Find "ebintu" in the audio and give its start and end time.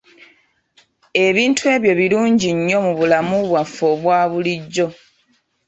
1.25-1.63